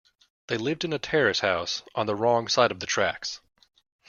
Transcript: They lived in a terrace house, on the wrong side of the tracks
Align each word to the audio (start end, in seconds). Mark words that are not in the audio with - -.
They 0.47 0.57
lived 0.57 0.83
in 0.83 0.93
a 0.93 0.97
terrace 0.97 1.41
house, 1.41 1.83
on 1.93 2.07
the 2.07 2.15
wrong 2.15 2.47
side 2.47 2.71
of 2.71 2.79
the 2.79 2.87
tracks 2.87 3.39